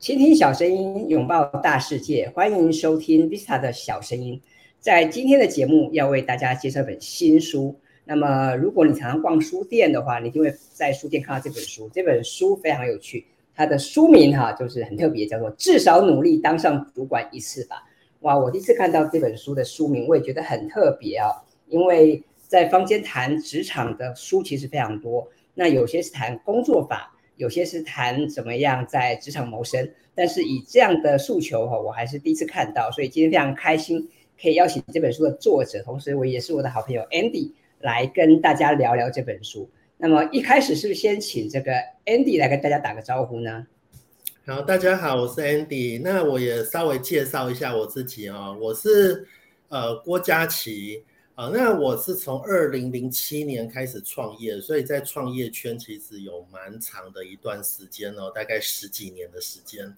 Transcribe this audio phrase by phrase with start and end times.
[0.00, 4.40] 倾听小声音，拥抱大世界，欢迎收听 Vista 的小声音。
[4.78, 7.78] 在今天的节目，要为大家介绍一本新书。
[8.06, 11.90] 那么，如果你常常逛书店的话，你就会在书店看到这本书。
[11.92, 17.86] 这本书非常有趣，它的书名哈就是很特别，叫做“至少努力当上主管一次吧”。
[18.20, 21.28] 哇，我第一次看到这本书的书名，我也觉得很特别啊，
[21.68, 27.14] 因为在坊间谈职场的书其实非常多，那有些是谈工作法。
[27.40, 34.06] 有些是谈怎么样在职场谋生，但是以这样的诉求哈，我还是第一次看到，所以今天非常开心
[34.38, 37.50] 可以邀请这本书的作者，同时我也是我的好朋友 Andy
[37.80, 39.66] 来跟大家聊聊这本书。
[39.96, 41.72] 那么一开始是不是先请这个
[42.04, 43.66] Andy 来跟大家打个招呼呢？
[44.44, 45.98] 好，大家好，我是 Andy。
[46.04, 49.26] 那我也稍微介绍一下我自己哦，我是
[49.70, 51.00] 呃郭家麒。
[51.40, 59.90] 啊，那我是从二零零七年开始创业，所以在创业圈其实有蛮长的一段时间哦，大概十几年的时间。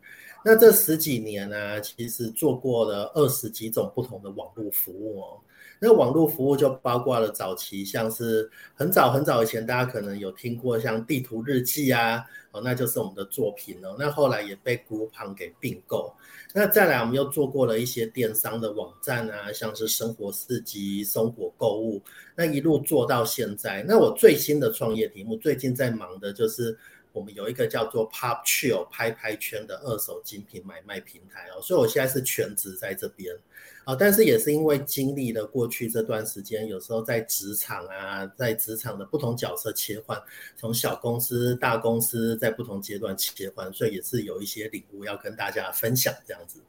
[0.44, 5.40] 那这十几年呢，其实做过了二十几种不同的网络服务哦。
[5.84, 13.96] 那网络服务就包括了早期，像是很早很早以前，大家可能有听过像地图日记啊，哦，那就是我们的作品哦。
[13.98, 16.14] 那后来也被 Groupon 给并购。
[16.54, 22.00] 那再来，我们又做过了一些电商的网站啊，像是生活市集、松果购物，
[22.36, 23.84] 那一路做到现在。
[23.88, 26.78] 那我最新的创业题目，最近在忙的就是。
[27.14, 33.36] 我们有一个叫做 Pop Chill 拍拍圈的二手精品买卖平台哦，所以我现在是全职在这边
[33.84, 40.20] 啊，但是也是因为经历了过去这段时间，有时候在职场啊，在职场的不同角色切换，
[40.56, 46.60] 从小公司、大公司，在不同阶段切换，所以也是有一些领悟要跟大家分享这样子。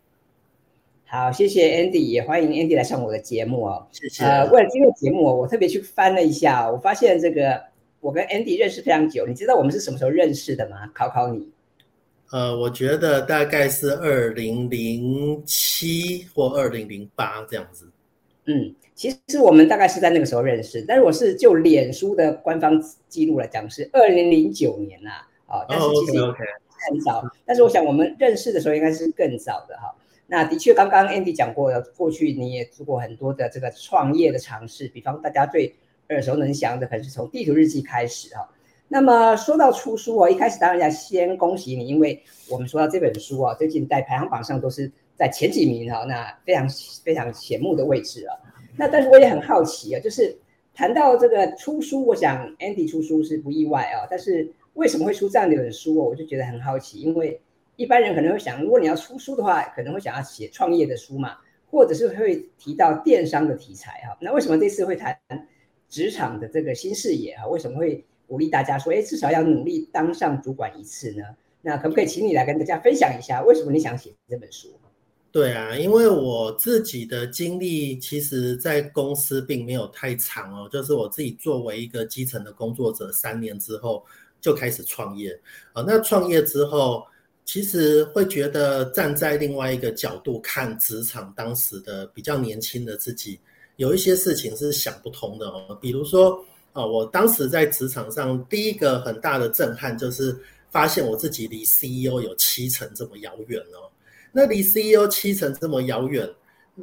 [1.06, 3.88] 好，谢谢 Andy，也欢迎 Andy 来上我的节目哦。
[3.92, 4.24] 谢谢。
[4.24, 7.74] 呃，为了今天的节目，我特别去翻了一下，我发现这个。
[8.04, 10.92] 我跟 Andy 认识非常久，你知道我们是什么时候认识的吗？
[10.94, 11.50] 考考你。
[12.34, 17.88] 呃，我觉得大概是二零零七或二零零八这样子。
[18.46, 25.12] 嗯，其实我们大概是在那个时候认识，但是我是就脸书的官方记录来讲是二零零九年呐，
[25.46, 27.18] 啊，但是其实很早。
[27.18, 27.32] Oh, okay, okay.
[27.46, 29.94] 但是我想我们认识的时候应该是更早的哈。
[30.26, 35.72] 那的确，刚刚 Andy 讲过了，过去你也做过很多的这个创业的尝试，比方大家最。
[36.10, 38.48] 耳熟能详的，可能是从地图日记开始哈。
[38.94, 46.70] 那么说到出书哦，一开始当然要先恭喜你，因为我们说到这本书啊，最近在排行榜上都是在前几名哈，那非常
[47.04, 48.38] 非常显目的位置啊。
[48.78, 50.38] 那但是我也很好奇啊，就是
[50.76, 56.04] 谈到这个出书，我想 Andy 出书是不意外啊，但是为什么会出这样的一本书哦？
[56.10, 57.42] 我就觉得很好奇，因为
[57.78, 61.38] 一般人可能会想，如果你要出书的话，可能会想要写创业的书嘛，
[61.72, 64.16] 或者是会提到电商的题材哈。
[64.22, 65.18] 那为什么这次会谈？
[65.90, 68.04] 职场的这个新视野啊，为什么会
[68.34, 71.24] 鼓励大家说，哎，至少要努力当上主管一次呢？
[71.62, 74.70] 那可不可以请你来跟大家分享一下，为什么你想写这本书？
[75.32, 84.04] 对啊，因为我自己的经历，其实在公司并没有太长哦，就是我自己作为一个基层的工作者，三年之后
[84.42, 85.40] 就开始创业
[85.74, 85.84] 啊。
[85.86, 87.06] 那创业之后，
[87.46, 93.40] 其实会觉得站在另外一个角度看职场，当时的比较年轻的自己。
[93.76, 100.38] 有一些事情是想不通的哦，比如说，啊，我当时在职场上第一个很大的震撼就是
[100.70, 103.90] 发现我自己离 CEO 有七成这么遥远哦。
[104.32, 106.28] 那离 CEO 七成这么遥远，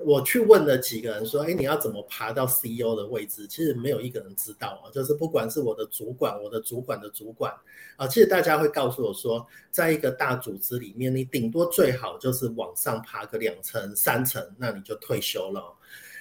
[0.04, 3.44] 我去问了几个人说，哎，你要怎么爬到 CEO 的位置？
[3.48, 4.86] 其实没有一个人知道啊。
[4.92, 7.52] 就是不管是我的主管，我的主管的主管
[7.96, 15.60] 啊，其实大家会告诉我说，在一个大组织里面，你顶多最好就是往上爬个两层、三层，那你就退休了。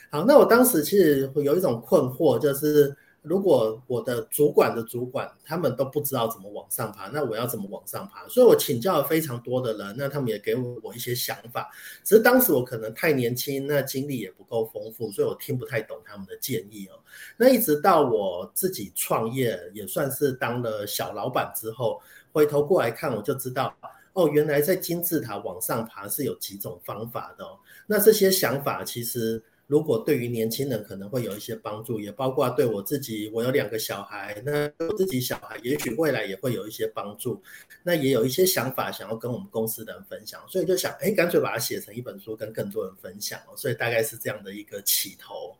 [0.09, 8.25] 好，那我当时其实有一种困惑，就是如果我的主管的主管他们都不知道怎么往上爬，那我要怎么往上爬？
[8.29, 11.69] 所以我请教了非常多的人，那他们也给我一些想法。
[12.03, 16.97] 只是当时我可能太年轻，那经历也不够丰富，所以我听不太懂他们的建议哦。
[17.35, 22.01] 那一直到我自己创业，也算是当了小老板之后，
[22.31, 23.75] 回头过来看，我就知道
[24.13, 27.59] 哦，原来在金字塔往上爬是有几种方法的哦。
[27.85, 29.43] 那这些想法其实。
[29.69, 37.39] 如果对于年轻人可能会有一些帮助，也包括对我自己，我有两个小孩，那我自己小孩也许未来也会有一些帮助。
[37.83, 43.53] 那也有一些想法想要跟我们公司的人分享，所以就想，哎，干脆把它写成一本书，跟更多人分享哦。
[43.55, 45.55] 所以大概是这样的一个起头。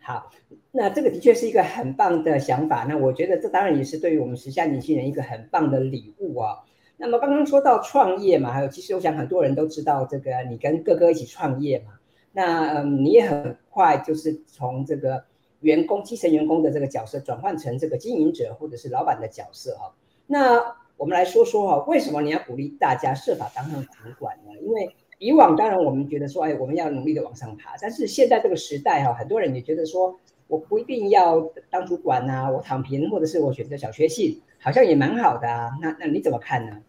[0.00, 0.32] 好，
[0.72, 2.84] 那这个的确是一个很棒的想法。
[2.88, 6.56] 那我觉得这当然也是对于我们时下年轻人一个很棒的礼物啊。
[6.96, 11.92] 那么刚刚说到创业嘛，还有其实我想很多人都知道这个，你跟哥哥一起创业嘛。
[12.32, 15.24] 那嗯，你也很快就是从这个
[15.60, 19.92] 员工、基层员工的这个角色转换成这个经营者或者是老板的角色哈。
[20.26, 23.88] 那我们来说说哈，为什么你要鼓励大家设法当上主
[24.18, 24.52] 管呢？
[24.60, 30.16] 因为以往当然我们觉得说，哎，我们要努力的往上爬，但是现在这个时代哈，很多人也觉得说，
[30.46, 31.40] 我不一定要
[31.70, 35.70] 当主管啊，我躺平或者是我选择小确幸，好像也蛮好的啊。
[35.80, 36.82] 那那你怎么看呢？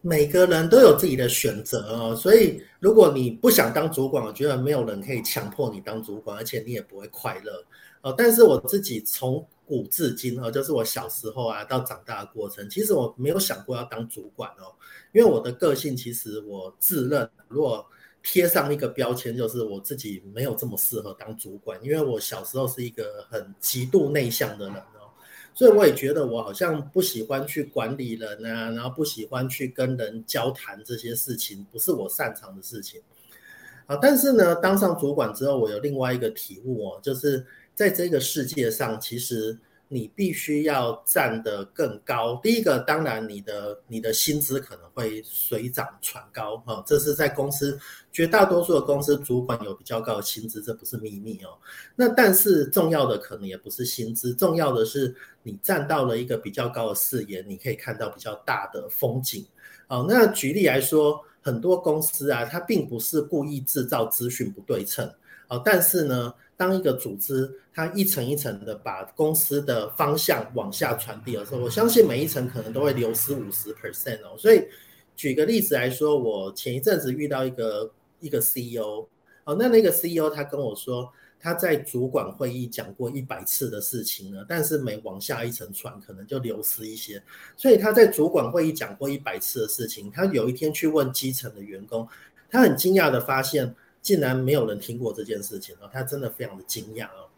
[0.00, 7.64] 每个人都有自己的选择哦，所以如果你不想当主管，我觉得没有人可以强迫你当主管，而且你也不会快乐
[8.02, 8.14] 哦。
[8.16, 14.70] 但是我自己从古至今哦，就是我小时候啊到长大的过程，其实我没有想过要当主管哦，
[15.12, 17.84] 因为我的个性其实我自认，如果
[18.22, 24.76] 贴上一个标签，就是我自己没有这么适合当主管，因为我小时候是一个很极度内向的人。
[25.58, 33.00] 所以我也觉得我好像不喜欢去管理人啊，然后不喜欢去跟人交谈这些事情，不是我擅长的事情
[33.86, 33.98] 啊。
[34.00, 37.44] 但是呢，当上主管之后，我有另外一个体悟哦，就是
[37.74, 39.58] 在这个世界上，其实。
[39.88, 42.38] 你必须要站得更高。
[42.42, 47.78] 第一个，当然你的你的薪资可能会水涨船高哈，这是在公司
[48.12, 51.56] 绝大多数的公司主管有比较高的薪资，这不是秘密哦。
[51.96, 59.46] 那但是重要的可能也不是薪资，重要的是你站到了一个比较高的视野，你可以看到比较大的风景。
[59.88, 65.10] 哦，那举例来说，很多公司啊，它并不是故意制造资讯不对称。
[65.48, 74.36] 哦，但是呢，当一个组织它一层一层的把公司的方向往下传递的时候，我相信每一层可能都会流失五十 percent 哦。
[74.36, 74.64] 所以
[75.14, 77.88] 举个例子来说，我前一阵子遇到一个
[78.18, 79.06] 一个 CEO，
[79.44, 81.08] 哦，那那个 CEO 他跟我说，
[81.38, 87.22] 他在主管会议讲过一百次的事情呢，但是每往下一层传，可能就流失一些。
[87.56, 92.08] 所以他在主管会议讲过一百次的事情，他有一天去问基层的员工，
[92.50, 93.72] 他很惊讶的发现。
[94.00, 97.28] 竟然没有人听过这件事情哦，他真的非常的惊讶哦。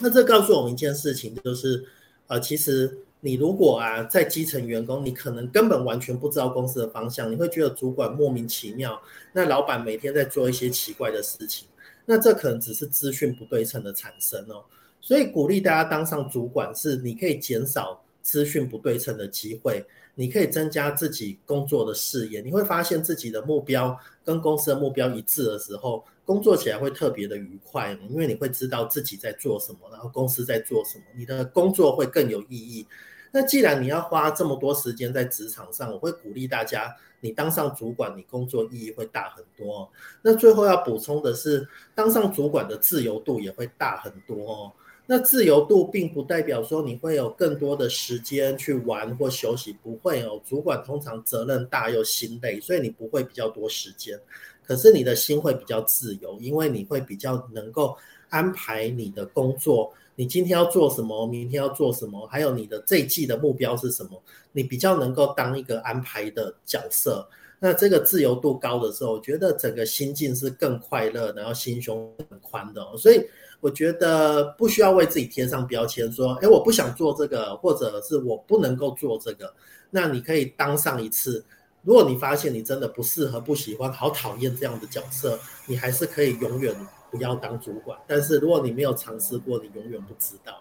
[0.00, 1.84] 那这告诉我们一件事情，就是
[2.26, 9.00] 呃，其实你如果啊在基层员工，你可能根本完全不知道公司的方向，你会觉得主管莫名其妙，
[9.32, 11.68] 那老板每天在做一些奇怪的事情，
[12.06, 14.64] 那这可能只是资讯不对称的产生哦。
[15.00, 19.84] 所以鼓励大家当上主管，是你可以减少资讯不对称的机会。
[20.14, 32.86] 你可以增加自己工作的视野，你会发现自己的目标跟公司的目标一致的时候，工作起来会特别的愉快，因为你会知道自己在做什么，然后公司在做什么，你的工作会更有意义。
[33.34, 39.90] 那既然你要花这么多时间在职场上，我会鼓励大家，你当上主管，你工作意义会大很多。
[40.20, 44.72] 那最后要补充的是，当上主管的自由度也会大很多哦。
[45.14, 50.40] 那自由度并不代表说你会有更多的时间去玩或休息，不会哦。
[50.48, 54.18] 主管通常责任大又心累，所以你不会比较多时间，
[54.66, 57.94] 可是你的心会比较自由，因为你会比较能够
[58.30, 59.92] 安排你的工作。
[60.14, 64.18] 你今天要做什么，明天要做什么，还有你的这一季的目标是什么，
[64.50, 67.28] 你比较能够当一个安排的角色。
[67.60, 73.22] 那这个自由度高的时候，我觉得整个心境是更快乐，然后心胸很宽的，所以。
[73.62, 79.54] 我觉得不需要为自己贴上标签，说，哎，我不想做这个，或者是我不能够做这个。
[79.88, 81.44] 那你可以当上一次，
[81.82, 85.38] 如果你发现你真的不适合、不喜欢、好讨厌这样的角色，
[85.68, 86.74] 你还是可以永远
[87.08, 87.96] 不要当主管。
[88.08, 90.60] 但是如果你没有尝试过，你永远不知道。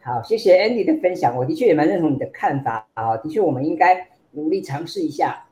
[0.00, 3.18] 好，谢谢 Andy 的分享，我的确也蛮认同你的看法啊。
[3.18, 5.46] 的确，我们应该努力尝试一下，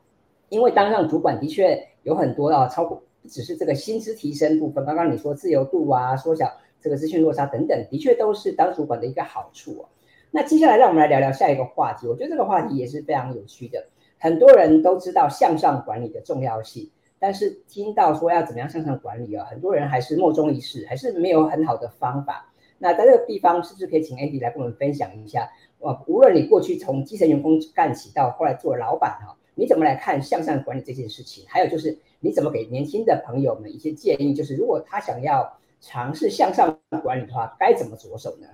[0.49, 3.03] 因为当上主管的确有很多啊，超过。
[3.29, 6.51] 只是这个薪资提升部分，刚刚你说自由度啊，缩小
[6.81, 9.89] 这个资讯落差等等，的确都是当主管的一个好处哦。
[10.31, 13.85] 那接下来让我们来聊聊下一个话题，我觉得这个话题也是非常有趣的。
[14.17, 16.89] 很多人都知道向上管理的重要性，
[17.19, 22.51] 但是听到说要怎么样向上管理啊，很多人还是莫衷一是，还是没有很好的方法。
[22.79, 25.49] 那在这个地方，是不是可以请 Andy 来跟我们分享一下？
[25.79, 31.45] 哇，无论你过去从基层员工干起，到后来做老板哈，你怎么来看向上管理这件事情？
[31.47, 31.97] 还有就是。
[32.23, 34.33] 你怎么给年轻的朋友们一些建议？
[34.33, 38.47] 就是如果他想要尝试向上管理的话，该怎么着手呢？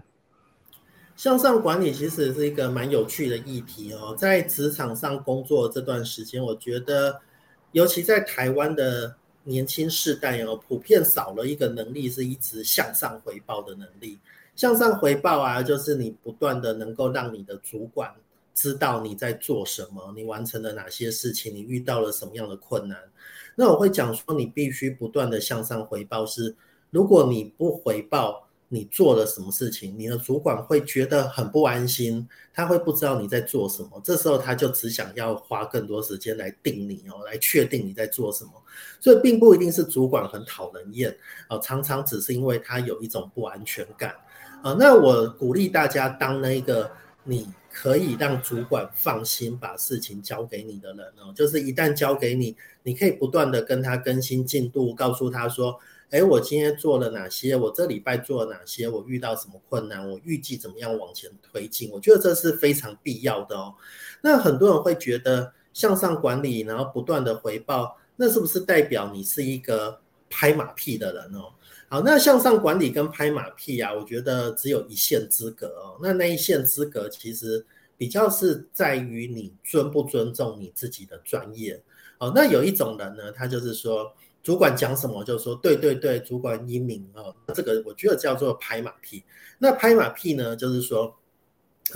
[1.15, 4.15] 向上管理其实是一个蛮有趣的议题哦。
[4.17, 7.21] 在职场上工作这段时间，我觉得，
[7.71, 14.17] 尤其在台湾的年轻世代哦，普遍少了一个能力，是一直向上回报的能力。
[14.55, 18.11] 向上回报啊，就是你不断的能够让你的主管
[18.55, 22.97] 知道你在做什么，你完成了哪些事情，你遇到了什么样的困难。
[23.55, 26.25] 那我会讲说，你必须不断的向上回报。
[26.25, 26.55] 是，
[26.89, 33.99] 如果你不回报你做了什么事情，你的主管会觉得很不安心，他会不知道你在做什么。
[34.03, 38.51] 这时候他就只想要花更多时间来定你哦，来确定你在做什么。
[38.99, 41.15] 所以并不一定是主管很讨人厌
[41.47, 44.15] 啊，常常只是因为他有一种不安全感
[44.61, 44.75] 啊。
[44.79, 46.89] 那我鼓励大家当那个
[47.23, 63.75] 你可以让主管放心把事情交给你的人哦，就是一旦交给你，你可以不断的跟他更新进度，告诉他说，诶，我今天做了哪些，我这礼拜做了哪些，我遇到什么困难，我预计怎么样往前推进，我觉得这是非常必要的哦。
[64.21, 71.53] 那很多人会觉得向上管理，然后不断的回报，那是不是代表你是一个拍马屁的人哦？
[71.91, 75.97] 好，那向上管理跟拍马屁啊，我觉得只有一线之隔哦。
[75.99, 77.65] 那那一线之隔，其实
[77.97, 81.81] 比较是在于你尊不尊重你自己的专业
[82.19, 82.31] 哦。
[82.35, 87.35] 那有一种人呢，他就是说，主管讲什么就说对对对，主管英明哦。
[87.55, 89.23] 这个我觉得叫做拍马屁。
[89.57, 91.11] 那拍马屁呢，就是说，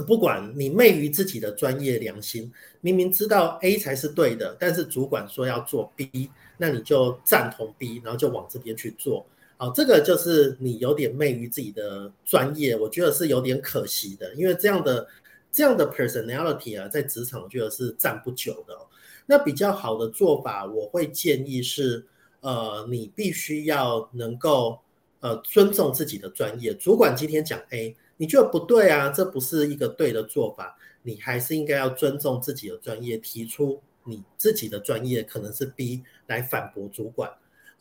[0.07, 9.23] 不管你昧于自己的专业良心，明明知道 A 才是对的，但是主管说要做 B，那你就赞同 B，然后就往这边去做。
[9.63, 15.07] 好，这个就是你有点昧于自己的专业，我觉得是有点可惜的，因为这样的
[15.53, 18.77] 这样的 personality 啊，在职场我觉得是站不久的。
[19.25, 22.05] 那比较好的做法，我会建议是，
[22.41, 24.77] 呃，你必须要能够
[25.21, 26.73] 呃尊重自己的专业。
[26.73, 37.31] 主管今天讲 A，你觉得不对啊，这不是一个对的做法，你还是应该要尊重自己的专业，提出你自己的专业可能是 B 来反驳主管。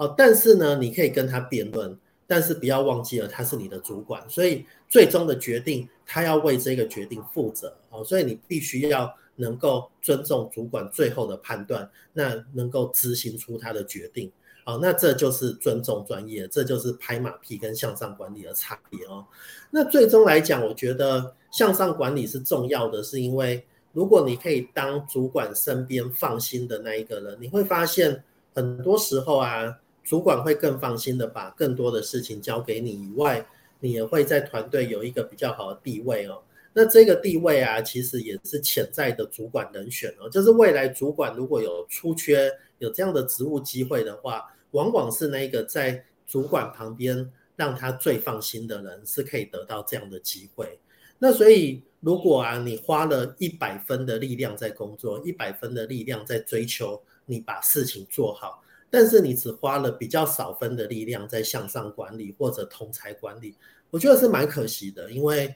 [0.02, 14.28] 哦，但是呢，你可以跟他辩论，但是不要忘记了他是你的主管，所以最终的决定他要为这个决定负责哦，所以你必须要能够尊重主管最后的判断，那能够执行出他的决定，
[14.66, 19.24] 哦，那这就是尊重专业，这就是拍马屁跟向上管理的差别哦。
[19.70, 29.78] 那最终来讲，我觉得向上管理是重要的，是因为如果你可以当主管身边放心的那一个人，你会发现很多时候啊。
[30.04, 33.46] 主管会更放心的把更多的事情交给你，以外，
[33.80, 36.42] 你也会在团队有一个比较好的地位哦。
[36.74, 40.28] 那这个地位啊，其实也是潜在的主管人选哦。
[40.28, 50.78] 就是未来主管如果有出缺，有这样的职务机会的话，往往是那个在主管旁边让他最放心的人，是可以得到这样的机会。
[51.18, 58.62] 那所以，如果啊，你花了一百分的力量在工作，一百分的力量在追求你把事情做好。
[58.92, 63.56] 但是你只花了比较少分的力量在向上管理或者同侪管理，
[63.88, 65.54] 我觉得是蛮可惜的，因为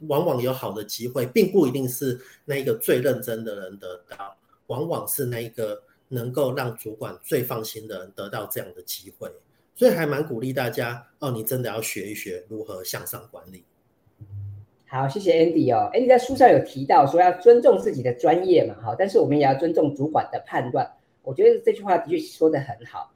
[0.00, 4.36] 往往有好的机会，并不一定是那个最认真的人得到，
[4.66, 9.32] 往往是那个能够让主管最放心的人得到这样的机会，
[9.74, 13.64] 所以还蛮鼓励大家哦，你真的要学一学如何向上管理。
[14.86, 20.86] 好，谢谢 Andy 哦，Andy 在书上有提到说要尊重自己的专业嘛，好，但是我们也要尊重主管的判断。
[21.24, 23.10] 我觉得这句话的确说得很好。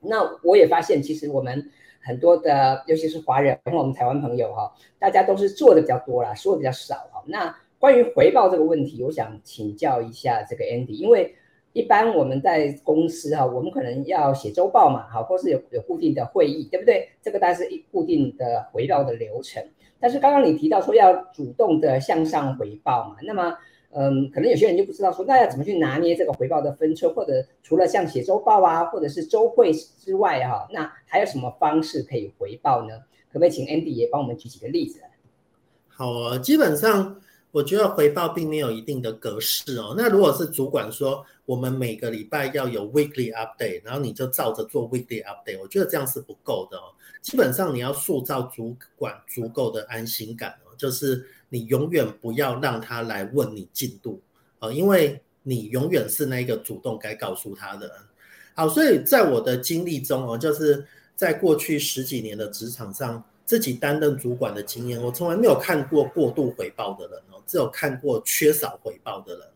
[0.00, 7.22] 那我也发现，其实我们很多的，尤其是华人，和我们台湾朋友哈，大家都是做的比较多啦，说的比较少哈。
[7.26, 11.36] 那关于回报这个问题，我想请教一下这个 Andy，因为
[11.72, 17.08] 一般我们在公司哈，我们可能要写周报嘛，哈，或是有有固定的会议，对不对？
[17.22, 19.64] 这个大概是一固定的回报的流程。
[20.00, 23.56] 但是刚刚你提到说要主动的向上回报嘛，那么。
[23.94, 32.94] 嗯，可能有些人就不知道说，那要怎么去拿捏这个回报的分寸，或者除了像写周报啊，或者是周会之外哈，那还有什么方式可以回报呢？
[33.30, 35.00] 可不可以请 Andy 也帮我们举几个例子？
[35.88, 37.20] 好啊，基本上
[37.50, 39.94] 我觉得回报并没有一定的格式哦。
[39.94, 46.88] 那如果是主管说我们每个礼拜要有 weekly update，然后你就照着做 weekly update，我觉得这样是不够的哦。
[47.20, 51.26] 基本上你要塑造主管足够的安心感哦，就是。
[51.52, 54.18] 你永远不要让他来问你进度，
[54.58, 57.96] 啊，因为你永远是那个主动该告诉他的人。
[58.54, 60.82] 好，所以在我的经历中哦，就是
[61.14, 69.46] 在过去十几年的职场上，自己担任主管的经验，我从来没有看过过度回报的人哦，只有看过缺少回报的人。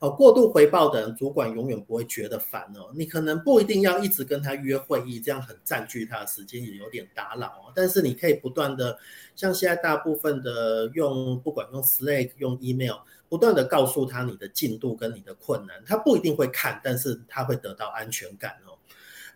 [0.00, 2.88] 哦，过度回报的人，主管永远不会觉得烦哦。
[2.94, 7.72] 你可能不一定要一直跟他约会议，这样很占据他的时间，也有点打扰哦。
[7.74, 8.96] 但是你可以不断的，
[9.34, 12.94] 像现在大部分的用，不管用 Slack、用 email，
[13.28, 15.76] 不断的告诉他你的进度跟你的困难。
[15.84, 18.78] 他不一定会看，但是他会得到安全感哦。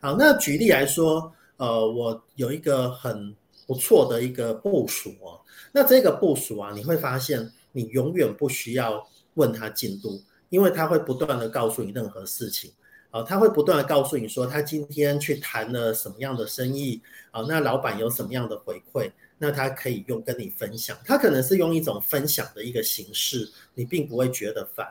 [0.01, 3.35] 好，那举例来说，呃，我有一个很
[3.67, 5.41] 不错的一个部署哦。
[5.73, 9.05] 那这个部署啊，你会发现你永远不需要
[9.35, 10.23] 问他进度。
[10.53, 12.71] 因为他会不断的告诉你任何事情，
[13.11, 24.87] 啊，他会不断的告诉你说他今天去谈了什么样的生意，啊，那老板有什么样的回馈，那他可以用跟你分享，他可能是用一种分享的一个形式，你并不会觉得烦，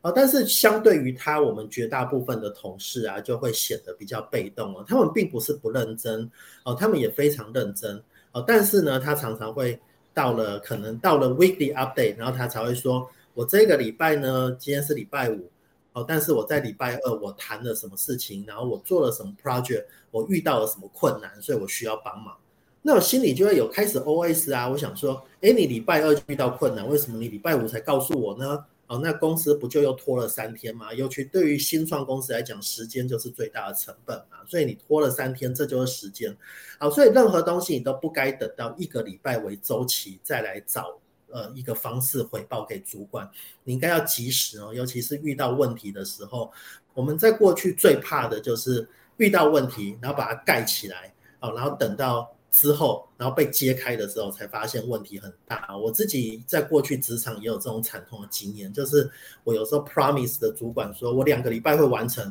[0.00, 6.26] 啊，但是相对于他，我们绝大部分的同事啊，就会显得比较被动哦，他们并不是不认真，
[6.64, 8.02] 哦，他们也非常认真，
[8.32, 9.78] 哦，但是呢，他常常会
[10.14, 13.06] 到了可能到了 weekly update，然后他才会说。
[13.34, 15.48] 我这个礼拜呢，今天是礼拜五，
[15.92, 22.36] 哦，但是我在礼拜二我谈了什么事情，然后我做了什么 project，我遇到了什么困难，所以我需要帮忙。
[22.82, 28.64] 那我心里就会有开始 OS 啊，我想说，诶，你礼拜二遇到困难，为什么你礼拜五才告诉我呢？
[28.88, 30.92] 哦，那公司不就又拖了三天吗？
[30.92, 36.36] 尤其对于新创公司来讲，时间就是最大的成本嘛，所以你拖了三天，这就是时间。
[36.78, 40.98] 好，所以任何东西你都不该等到一个礼拜为周期再来找
[41.32, 43.28] 呃一个方式回报给主管，
[43.64, 46.52] 你应该要及时哦，尤其是遇到问题的时候，
[46.94, 52.30] 我们在过去最怕的就是遇到问题，然后把它盖起来，哦，然后等到。
[52.54, 55.74] 之后，然后被揭开的时候，才发现问题很大。
[55.74, 59.10] 我自己在过去职场也有这种惨痛的经验，就是
[59.42, 62.22] 我有时候 promise 的主管说我两个礼拜会完成，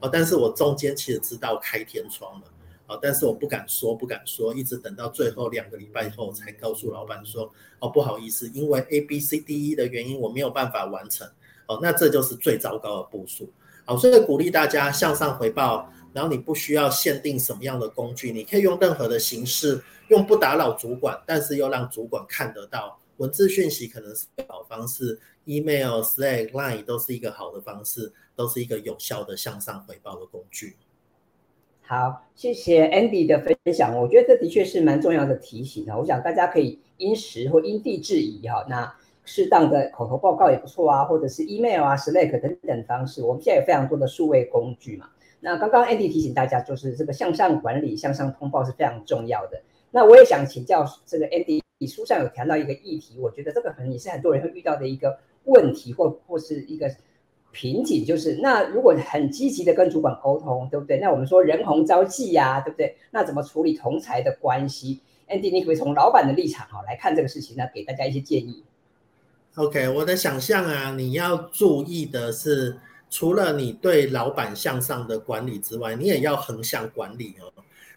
[0.00, 2.46] 哦，但是我中间其实知道开天窗了，
[2.88, 11.24] 哦，但是我不敢说，不敢说，一直等到最后两个礼拜后才告诉老板说，哦，不好意思，因为 A B C D E 的原因，我没有办法完成，
[11.66, 13.48] 哦，那这就是最糟糕的部署。
[13.84, 15.92] 好，所以鼓励大家向上回报。
[16.14, 30.76] 然后你不需要限定什么样的工具，你可以用任何的形式，用不打扰主管，但是又让主管看得到文字讯息，可能是好方式，email、Slack、Line 都是一个好的方式，都是一个有效的向上回报的工具。
[31.90, 35.96] 好，谢谢 Andy 的分享，我觉得这的确是蛮重要的提醒啊。
[35.96, 45.08] 我想大家可以因时或因地制宜哈，那适当的口头报告也不错啊，或者是 email 啊、Slack 等等方式，我们现在有非常多的数位工具嘛。
[45.40, 49.58] 那刚刚 Andy 提醒大家，就是这个向上管理、向上通报是非常重要的。
[49.90, 56.94] 那我也想请教这个 Andy，你书上有谈到一个议题，我觉得这个可能也是很多人会遇到的一个问题，或或是一个
[57.58, 60.98] 瓶颈，就是那如果很积极的跟主管沟通，对不对？
[61.00, 62.96] 那我们说人红招忌呀，对不对？
[63.10, 68.62] 那怎么处理同才的关系？Andy，你可以从老板的立场哈来看这个事情呢，给大家一些建议。
[69.56, 72.78] OK，我的想象啊，你要注意的是。
[73.10, 77.50] 除了你对老板向上的管理之外，你也要横向管理哦。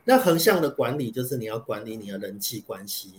[0.06, 3.16] 那横向的管理就是你要管理你的人际关系。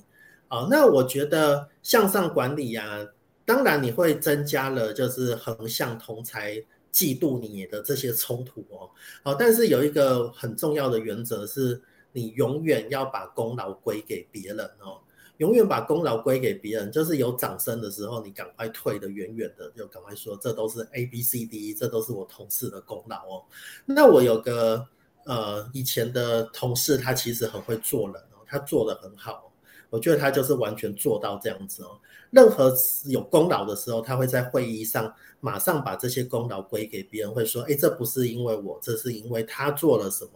[0.48, 3.06] 好，那我觉得向上管理呀，
[3.52, 6.54] 当然你会增加了就是横向同才
[6.90, 8.88] 嫉妒你的这些冲突哦。
[9.22, 11.78] 好，但是有一个很重要的原则是，
[12.12, 14.98] 你永远要把功劳归给别人哦。
[15.36, 23.44] 永远把功劳归给别人，就是有掌声的时候，你赶快退得远远的，就赶快说这都是 A B C D 这都是我同事的功劳哦。
[23.84, 24.86] 那我有个
[25.26, 29.52] 呃以前的同事，他其实很会做人哦，他做得很好，
[29.90, 31.98] 我觉得他就是完全做到这样子哦。
[32.32, 40.30] 任何有功劳的时候，他会在会议上马上把这些功劳归给别人，会说：“诶，这不是因为我，这是因为他做了什么。”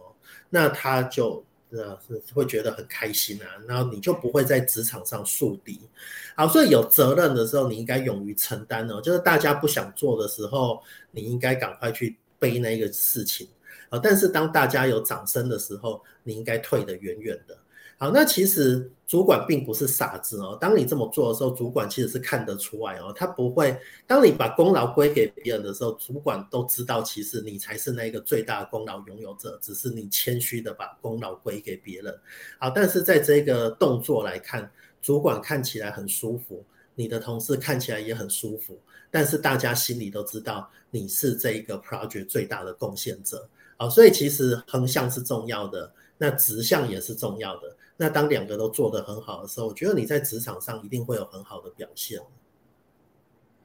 [0.49, 1.43] 那他就。
[1.69, 1.99] 呃，
[2.33, 5.81] 会觉得很开心啊，然后你就不会在职场上树敌。
[6.33, 9.01] 好，所以有责任的时候，你应该勇于承担哦。
[9.01, 10.81] 就是大家不想做的时候，
[11.11, 13.49] 你应该赶快去背那个事情
[13.89, 13.99] 啊。
[14.01, 17.57] 但是当大家有掌声的时候，你应该退得远远的。
[17.99, 20.55] 好，那其实主管并不是傻子哦。
[20.61, 23.11] 当你这么做的时候，主管其实是看得出来哦。
[23.15, 32.15] 他不会，当你把功劳归给别人的时候，主管都知道，其实你才是那个最大的功劳拥有者，只是你谦虚的把功劳归给别人。
[32.59, 34.69] 好，但是在这个动作来看，
[35.01, 38.79] 主管看起来很舒服，你的同事看起来也很舒服，
[39.09, 43.49] 但是大家心里都知道你是这一个 project 最大的贡献者。
[43.75, 47.75] 好，所以其实横向是重要的，那直向也是重要的。
[47.97, 52.19] 那当两个都做得很好的时候，我觉得你在职场上一定会有很好的表现。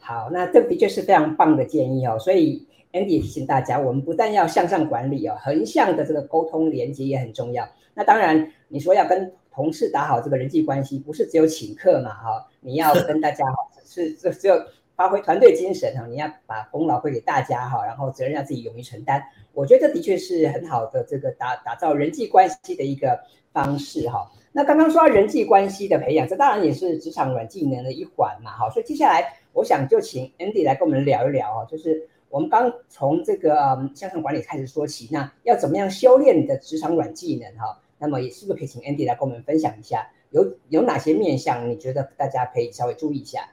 [0.01, 2.19] 好，那这的确是非常棒的建议哦。
[2.19, 7.69] 所以 Andy 提醒大家，我们不但要向上管理哦，横向的这个沟通连接也很重要。
[7.95, 12.49] 那当然，你说要跟同事打好这个人际关系，不是只有请客嘛哈？
[12.61, 13.45] 你要跟大家
[13.85, 14.55] 是是只有
[15.03, 19.21] 发挥团队精神哈，你要把功劳归给大家哈，然后责任要自己勇于承担。
[19.53, 23.21] 我觉得这的确是很好的这个打打造人际关系的一个。
[23.53, 33.55] 方式哈，那刚刚说到人际关系的培养，这当然也是职场软技能的一环嘛，哈，所以接下来我想就请 Andy 来跟我们聊一聊啊，就是我们刚从这个
[33.95, 37.79] 向上管理开始说起，那要怎么样修炼你的职场软技能哈？
[37.99, 43.47] 那么也是不是可以请 Andy 来跟我们分享一下，有有哪些面向你觉得大家可以稍微注意一下？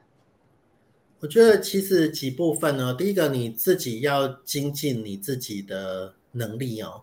[1.21, 7.01] 我觉得其实几部分呢，第一个你自己要精进你自己的能力哦。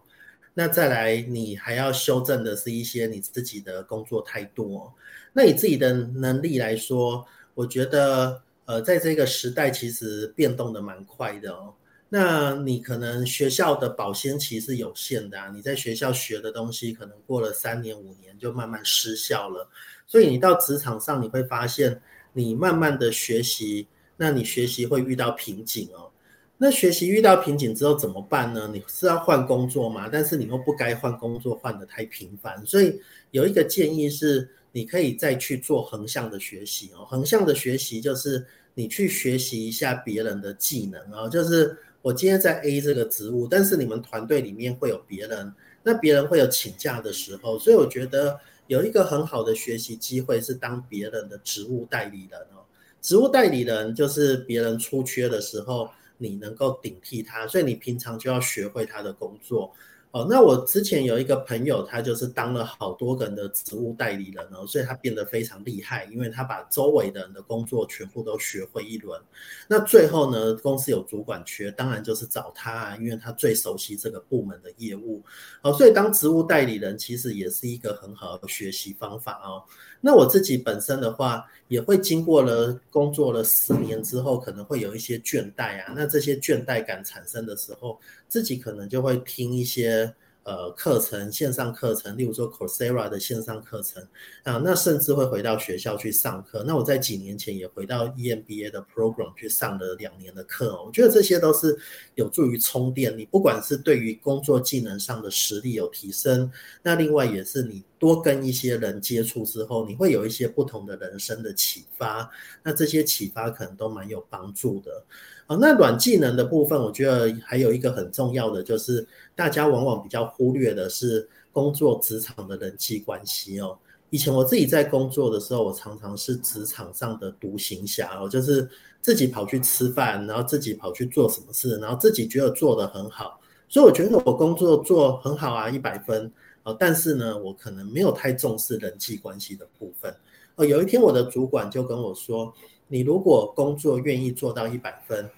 [0.54, 4.92] 那再来，你还要修正的是一些你自己的工作态度哦。
[5.34, 11.74] 那你自己的能力来说，我觉得，呃，在这个时代其实变动的蛮快的哦。
[12.08, 19.68] 那你可能学校的保鲜期是有限的啊，你在学校学的东西，可能过了三年五年就慢慢失效了。
[20.06, 22.00] 所以你到职场上，你会发现，
[22.32, 26.10] 你慢慢的学习，那你学习会遇到瓶颈哦。
[26.58, 28.70] 那学习遇到瓶颈之后怎么办呢？
[28.72, 30.08] 你是要换工作吗？
[30.10, 32.98] 但是你又不该换工作换的太频繁，所以
[33.30, 37.04] 有一个建议是，你可以再去做横向的学习哦。
[37.04, 41.28] 横向的学习就是你去学习一下别人的技能哦。
[41.28, 45.52] 就是我今天在 A 这个职务，但是你们团队里面会有别人，
[45.82, 52.64] 那别人会有请假的时候，所以我觉得有一个很好的学习机会是当别人的职务代理人哦。
[53.06, 55.88] 职务代理人就是别人出缺的时候。
[56.18, 59.70] 你能够顶替他，所以你平常就要学会他的工作。
[60.16, 69.20] 哦，那我之前有一个朋友，他就是当了好多个人的职务代理人哦，所以他变得非常厉害，因为他把周围的人的工作全部都学会一轮。
[69.68, 75.22] 那最后呢，公司有主管缺，当然就是找他啊，因为他最熟悉这个部门的业务。
[75.60, 79.62] 哦，所以当职务代理人其实也是一个很好的学习方法哦。
[80.00, 85.92] 那我自己本身的话，也会经过了工作了十年之后，可能会有一些倦怠啊。
[85.94, 87.98] 那这些倦怠感产生的时候，
[88.28, 90.05] 自己可能就会听一些。
[90.46, 94.00] 呃，课程线上课程，例如说 Coursera 的线上课程
[94.44, 96.62] 啊，那甚至会回到学校去上课。
[96.64, 101.76] 那我在几年前也回到 EMBA 的 program 去上了两年的课，我觉得这些都是
[102.14, 103.18] 有助于充电。
[103.18, 106.48] 你不管是对于工作技能上的实力有提升，
[106.80, 112.30] 那另外也是你多跟一些人接触之后，你会有一些不同的人生的启发。
[112.62, 115.02] 那这些启发可能都蛮有帮助的。
[115.48, 119.06] 好，那软技能的部分，我觉得还有一个很重要的，就是
[119.36, 123.78] 大家往往比较忽略的是工作职场的人际关系哦。
[124.10, 128.68] 以前我自己在工作的时候，我常常是职场上的独行侠哦，就是
[129.00, 136.32] 自己跑去吃饭，然后自己跑去做什么事，然后自己觉得做得很好，所以我觉得我工作做很好啊，一百分
[136.64, 136.76] 哦。
[136.78, 140.12] 但是呢，我可能没有太重视人际关系的部分
[140.54, 140.64] 哦。
[140.64, 142.52] 有一天，我的主管就跟我说。
[142.88, 145.28] 你如果工作愿意做到一百分，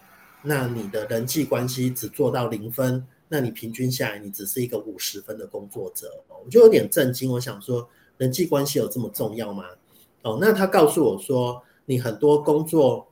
[0.42, 6.22] 那你的人际关系只做到零分，那你平均下来你只是一个五十分的工作者。
[6.44, 9.64] 我就有点震惊，我想说人际关系有这么重要吗？
[10.22, 13.06] 哦，那他告诉我说，你很多工作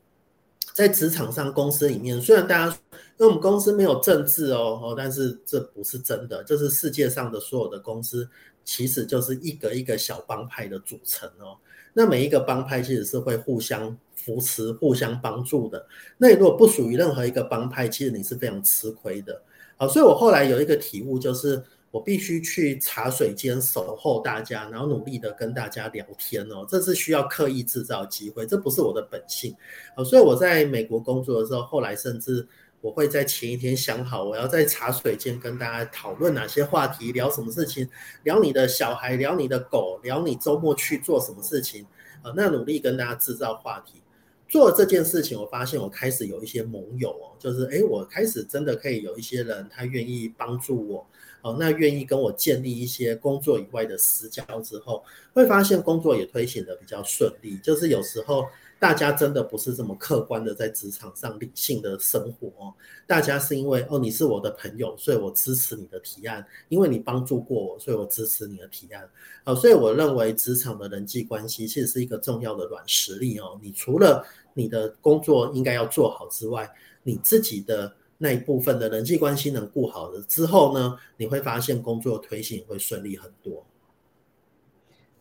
[0.74, 2.78] 在职场上公司里面，虽然大家
[3.18, 8.28] 因为我们公司没有政治哦哦，但是这不是真的，就是世界上的所有的公司
[8.64, 11.56] 其实就是一个一个小帮派的组成哦。
[11.94, 15.86] 那每一个帮派其实是会互相扶持、互相帮助的。
[16.18, 19.40] 那你如果不属于任何一个帮派，其实你是非常吃亏的。
[19.76, 26.66] 好，所以我后来有一个体悟，就是我必须去茶水间守候大家，然后努力的跟大家聊天哦。
[26.68, 29.54] 这是需要刻意制造机会，这不是我的本性。
[29.94, 32.46] 好，所以我在美国工作的时候，后来甚至
[32.80, 37.88] 我会在前一天想好，我要在茶水间跟大家讨论哪些话题，聊什么事情，
[38.22, 41.86] 聊你的小孩，聊你的狗，聊你周末去做什么事情。
[42.34, 44.02] 那努力跟大家制造话题，
[44.48, 51.06] 做这件事情，我发现我开始有一些盟友哦，就是诶，我开始真的可以有一些人，他愿意帮助我，
[51.42, 58.46] 哦，那愿意跟我建立一些工作以外的私交之后，会发现工作也推行的比较顺利，就是有时候。
[58.78, 62.74] 大家真的不是这么客观的在职场上理性的生活哦，
[63.06, 69.08] 大家是因为哦，你是我的朋友，所以我支持你的提案，因为你帮助过我，所以我支持你的提案。
[69.44, 73.58] 哦，所以我认为职场的人际关系其实是一个重要的软实力哦。
[73.62, 76.70] 你除了你的工作应该要做好之外，
[77.02, 83.64] 你自己的那一部分的人际关系能顾好了之后呢，你会发现工作推行会顺利很多。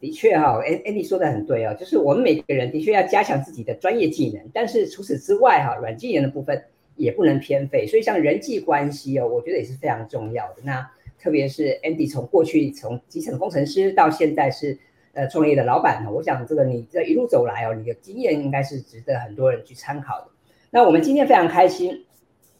[0.05, 6.63] 的确哈，Andy 说的很对哦，就是我们每个人的确要加强自己的专业技能，但是除此之外哈，软技能的部分
[6.95, 7.87] 也不能偏废。
[7.87, 10.57] 所以像人际关系哦，我觉得也是非常重要的。
[10.61, 10.87] 那
[11.19, 14.77] 特别是 Andy 从过去从基层工程师到现在是
[15.13, 20.27] 呃创业的老板，我想这个你这一路走来哦，你的经验应该是值得很多人去参考的。
[20.69, 22.05] 那我们今天非常开心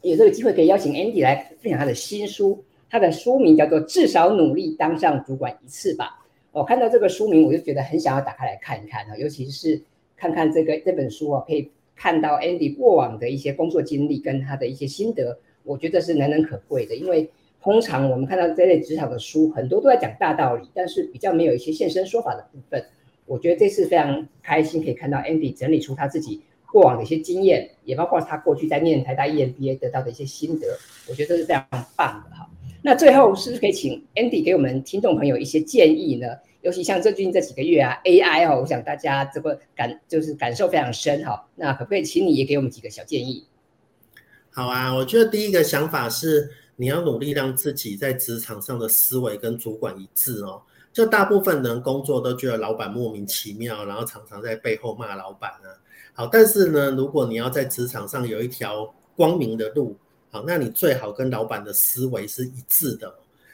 [0.01, 6.21] 有这个机会可以邀请 Andy 来分享他的新书，他的书名叫做《至少努力当上主管一次吧》。
[6.56, 9.82] 我看到这个书名，我就觉得很想要打开来看一看啊，尤其是
[10.15, 16.96] 看看这个这本书啊，可以看到 Andy 过往的一些工作经历跟他的一些心得，我觉得是难能可贵的。
[16.96, 17.30] 因为
[17.62, 22.82] 通常我们看到这类职场的书，很多都在讲大道理，但是比较没有一些现身说法的部分。
[23.26, 26.41] 我觉得这次非常开心可以看到 Andy 整理出他自己
[26.72, 30.68] 过往的一些经验，也包括他过去在念台大 EMBA 得到的一些心得，
[31.10, 32.50] 我觉得这是非常棒的哈。
[32.86, 36.28] 那最后是不是可以请 Andy 给我们听众朋友一些建议呢？
[36.62, 41.48] 尤其像最近这几个月啊，AI 哦，我想大家这个感就是感受非常深哈。
[41.56, 43.43] 那可不可以请你也给我们几个小建议？
[44.52, 50.62] 好啊，我觉得第一个想法是你要努力让自己在职场上的思维跟主管一致哦。
[50.93, 55.74] 就大部分人工作都觉得老板莫名其妙，然后常常在背后骂老板啊。
[56.13, 59.98] 好，但是呢，如果你要在职场上有一条光明的路，
[60.45, 63.13] 那你最好跟老板的思维是一致的。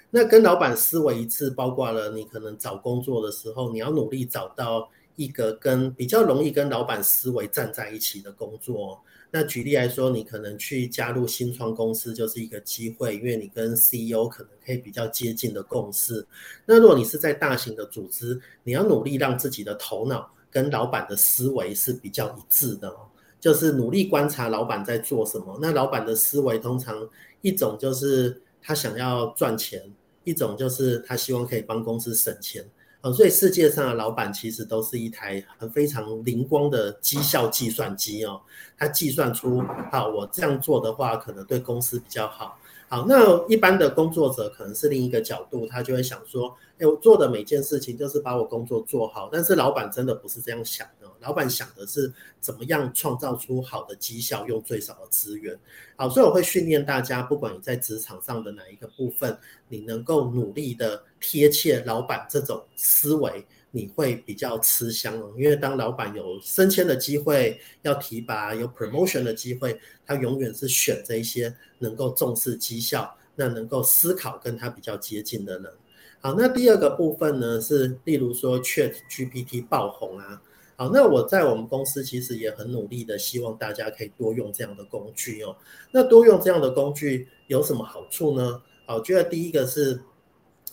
[0.10, 9.00] 那跟老板思维一致，包括了你可能找工作的时候，你要努力找到一个跟比较容易跟老板思维站在一起的工作。
[9.34, 16.28] 那举例来说，你可能去加入新创公司就是一个机会，因为你跟 CEO 可能可以比较接近的共识。
[16.66, 23.08] 那如果你是在大型的组织，你要努力让自己的头脑跟老板的思维是比较一致的哦，
[23.42, 25.60] 就是努力观察老板在做什么。
[25.62, 27.06] 那老板的思维通常
[27.42, 29.92] 一种就是他想要赚钱。
[30.24, 32.64] 一种就是他希望可以帮公司省钱，
[33.02, 38.40] 哦，所以世界上的老板其实都是一台很非常灵光的绩效计算机哦，
[38.78, 42.56] 他计算出，好，我这样做的话可能对公司比较好。
[42.88, 50.88] 好，那一般的工作者可能是另一个角度，他就会想说，哎，我做的每件事情就是把我工作做好，但是老板真的不是这样想。
[51.22, 55.58] 老板想的是怎么样创造出好的绩效，用最少的资源。
[55.96, 59.38] 好，所以我会训练大家，不管你在职场上的哪一个部分，
[59.70, 65.32] 你能够努力的贴切老板这种思维，你会比较吃香哦。
[65.38, 75.72] 因为当老板有升迁的机会，要提拔，有 promotion 的机会，他永远是选这一些能够重视绩效、那能够思考跟他比较接近的人。
[76.20, 80.42] 好，那第二个部分呢，是例如说 ChatGPT 爆红啊。
[80.82, 85.56] 好，那我在我们公司其实也很努力的，希望大家可以多用这样的工具哦。
[85.92, 88.60] 那多用这样的工具有什么好处呢？
[88.88, 90.02] 好，我觉得第一个是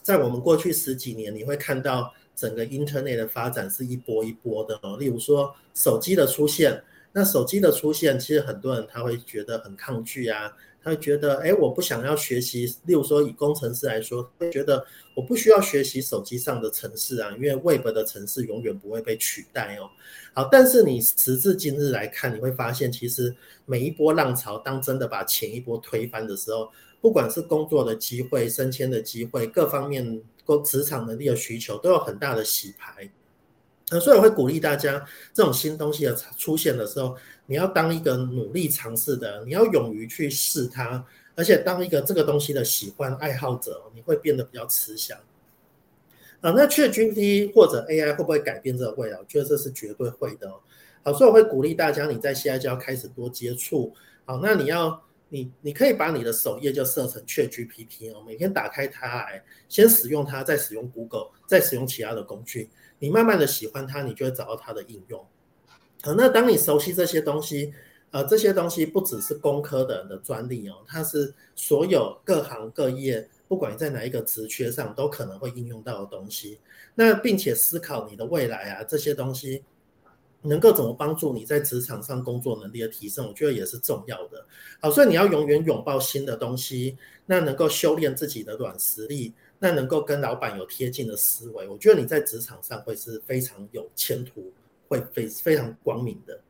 [0.00, 4.96] 在我们过去十几年，你会看到整个 Internet 的发展是一波一波的哦。
[4.98, 10.50] 例如说手机的出现，那手机的出现，其实很多人他会觉得很抗拒啊。
[10.82, 12.66] 他会觉得，哎，我不想要学习。
[12.86, 19.90] 例如说，以工程师来说，会觉得我不需要学习手机上的程式啊，因为 Web 的程式永远不会被取代哦。
[20.32, 23.34] 好，但是你时至今日来看，你会发现，其实
[23.66, 33.10] 每一波浪潮，当真的把前一波推翻的时候，不管是工作的机会、升迁的机会，各方面工职场能力的需求，都有很大的洗牌。
[33.90, 37.16] 那所以我会鼓励大家，这种新东西的出现的时候，
[37.50, 41.02] 你要当一个努力尝试的，你要勇于去试它，
[41.34, 45.18] 而且当一个这个东西的喜欢爱好者，你会变得比较慈祥。
[46.42, 49.18] 啊，那 ChatGPT 或者 AI 会不会改变这个未来？
[49.18, 50.52] 我觉得这是绝对会的。
[51.02, 53.94] 好，所以我会鼓励大家，你在现在就要开始多接触。
[54.26, 62.68] 好，那你要你你可以把你的首页就设成 ChatGPT 哦，每天打开它来，先使用它，再使用 Google，再使用其他的工具。
[62.98, 65.26] 你慢慢的喜欢它，你就会找到它的应用。
[66.02, 67.72] 好，那当你熟悉这些东西，
[68.10, 76.58] 呃，这些东西不只是工科的人的专利哦，它是所有各行各业，不管在哪一个职缺上，都可能会应用到的东西。
[76.94, 79.62] 那并且思考你的未来啊，这些东西
[80.40, 84.46] 能够怎么帮助你在职场上工作能力的提升，我觉得也是重要的。
[84.80, 89.32] 好，所以你要永远拥抱新的东西，那能够修炼自己的软实力。
[89.60, 94.52] 那能够跟老板有贴近的思维，我觉得你在职场上会是非常有前途，
[94.88, 96.40] 会非非常光明的。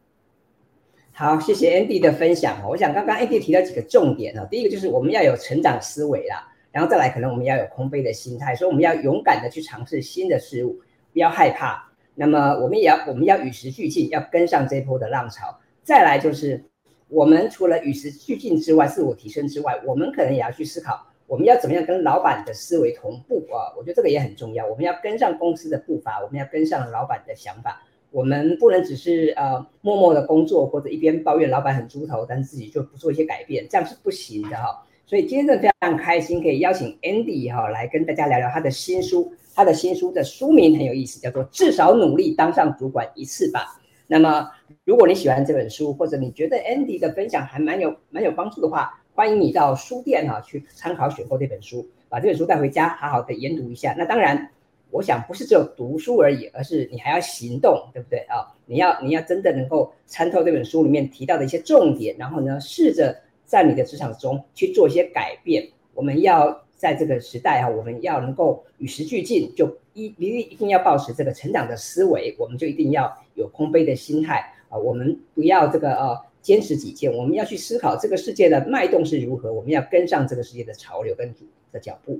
[1.13, 2.63] 好，谢谢 Andy 的分享。
[2.69, 10.81] 我想刚刚 Andy 提到几个重点啊，第一个就是我们要有成长思维啦，然后再来可能我们要有空杯的心态，所以我们要勇敢的去尝试新的事物，
[11.13, 11.91] 不要害怕。
[12.15, 15.59] 那么我们也要我们要与时俱进，要跟上这波的浪潮。
[15.83, 16.65] 再来就是
[17.09, 21.05] 我们除了与时俱进之外，自我提升之外，我们可能也要去思考。
[21.27, 23.75] 我们要怎么样跟老板的思维同步啊？
[23.77, 24.65] 我觉得这个也很重要。
[24.67, 27.83] 我们要跟上公司的步伐，我们要跟上老板的想法。
[28.11, 34.85] 我们不能只是呃默默的工作，或者一边抱怨老板很猪头，但自己就不做一些改变，这样是不行的哈。
[35.07, 39.33] 所以今天真的非常开心，可以邀请 Andy 哈来跟大家聊聊他的新书。
[39.55, 43.61] 他的新书的书名很有意思，叫做《至少努力当上主管一次吧》。
[44.07, 44.49] 那么
[44.85, 53.95] 如果你喜欢这本书，或者你觉得 Andy 的分享还蛮有蛮有帮助的话，欢迎你到书店哈、去参考选购这本书，把这本书带回家，好好的研读一下。
[53.99, 54.51] 那当然，
[54.91, 58.47] 我想不是只有读书而已，而是你还要行动，对不对啊？
[58.67, 65.69] 你要你要真的能够参透这本书里面提到的一些重点，然后呢，试着在你的职场中去做一些改变。
[65.95, 76.29] 我们要在这个时代、啊，我们要能够与时俱进，就一一定一定要保持这个成长的思维，我们就一定要有空杯的心态啊，我们不要这个呃。
[76.41, 81.35] 坚持己见，我们要去思考这个世界的脉动是如何，我们要跟上这个世界的潮流跟
[81.73, 82.19] 的脚步。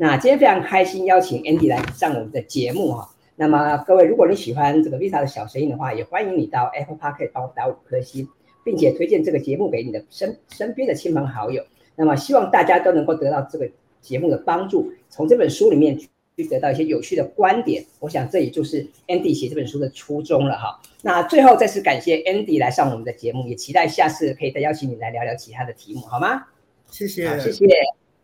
[0.00, 8.28] 那今天非常开心邀请 Andy 来上我们的节目哈、那么各位，如果你喜欢这个 Visa 的小声音的话，也欢迎你到 Apple Park 帮我打五颗星，
[8.64, 11.64] 并且推荐这个节目给你的身身边的亲朋好友。
[11.96, 13.68] 那么希望大家都能够得到这个
[14.00, 17.84] 节目的帮助，从这本书里面去得到一些有趣的观点。
[17.98, 20.80] 我想这也就是 Andy 写这本书的初衷了哈。
[21.02, 26.44] 那最后再次感谢 Andy 来上我们的节目，也期待下次可以再邀请你来聊聊其他的题目，好吗？
[26.88, 27.66] 谢谢，谢谢。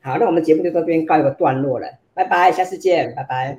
[0.05, 3.57] 好那我们节目就到这边告一个段落了拜拜下次见拜拜。